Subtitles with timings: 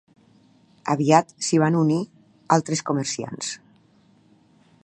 [0.93, 1.99] Aviat s'hi van unir
[2.57, 3.53] altres comerciants.